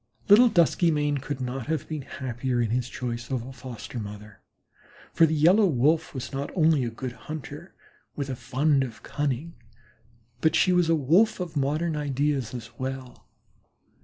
Little 0.29 0.49
Duskymane 0.49 1.19
could 1.21 1.39
not 1.41 1.67
have 1.67 1.87
been 1.87 2.01
happier 2.01 2.59
in 2.59 2.71
his 2.71 2.89
choice 2.89 3.29
of 3.29 3.45
a 3.45 3.53
foster 3.53 3.99
mother, 3.99 4.41
for 5.13 5.27
the 5.27 5.35
Yellow 5.35 5.67
Wolf 5.67 6.15
was 6.15 6.33
not 6.33 6.49
only 6.55 6.83
a 6.83 6.89
good 6.89 7.11
hunter 7.11 7.75
with 8.15 8.27
a 8.27 8.35
fund 8.35 8.83
of 8.83 9.03
cunning, 9.03 9.53
but 10.39 10.55
she 10.55 10.71
was 10.73 10.89
a 10.89 10.95
Wolf 10.95 11.39
of 11.39 11.55
modern 11.55 11.95
ideas 11.95 12.51
as 12.55 12.71
well. 12.79 13.27